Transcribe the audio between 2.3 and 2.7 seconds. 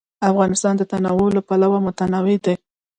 دی.